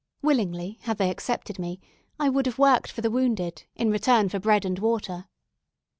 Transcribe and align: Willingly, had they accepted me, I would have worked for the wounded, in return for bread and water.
Willingly, 0.23 0.79
had 0.81 0.97
they 0.97 1.11
accepted 1.11 1.59
me, 1.59 1.79
I 2.19 2.27
would 2.27 2.47
have 2.47 2.57
worked 2.57 2.91
for 2.91 3.01
the 3.01 3.11
wounded, 3.11 3.65
in 3.75 3.91
return 3.91 4.29
for 4.29 4.39
bread 4.39 4.65
and 4.65 4.79
water. 4.79 5.27